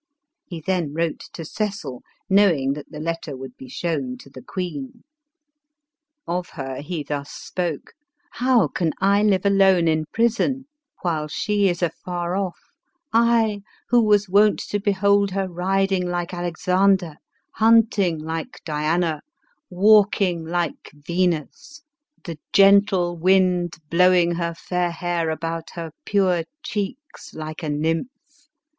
He 0.47 0.59
then 0.61 0.95
wrote 0.95 1.29
to 1.33 1.45
Cecil, 1.45 2.01
knowing 2.27 2.73
that 2.73 2.89
the 2.89 2.99
letter 2.99 3.37
would 3.37 3.55
be 3.55 3.69
shown 3.69 4.17
to 4.21 4.31
the 4.31 4.41
queen; 4.41 5.03
of 6.25 6.49
her 6.53 6.77
he 6.81 7.03
thus 7.03 7.29
spoke:" 7.29 7.93
How 8.41 8.67
can 8.67 8.93
I 8.99 9.21
live 9.21 9.45
alone 9.45 9.87
in 9.87 10.05
prison, 10.11 10.65
while 11.03 11.27
ELIZABETH 11.27 11.43
OP 11.43 11.49
ENGLAND. 11.49 11.73
819 11.75 11.75
ehe 11.75 11.75
is 11.75 11.81
afar 11.83 12.35
off— 12.35 12.71
I, 13.13 13.61
who 13.89 14.03
was 14.03 14.27
wont 14.27 14.57
to 14.69 14.79
behold 14.79 15.33
Ifcr 15.33 15.49
riding 15.51 16.07
like 16.09 16.33
Alexander, 16.33 17.17
hunting 17.53 18.17
like 18.17 18.59
Diana, 18.65 19.21
walking 19.69 20.43
like 20.43 20.89
Venus— 20.95 21.83
the 22.25 22.39
gentle 22.51 23.19
wind 23.19 23.75
blowing 23.91 24.31
her 24.31 24.55
fair 24.55 24.89
hair 24.89 25.29
about 25.29 25.69
her 25.75 25.91
pure 26.05 26.45
checks, 26.63 27.35
like 27.35 27.61
a 27.61 27.69
nymph. 27.69 28.07